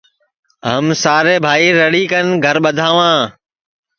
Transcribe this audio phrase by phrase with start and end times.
[0.69, 3.17] ہم سارے بھائی رَݪی کن گھرا ٻدھاواں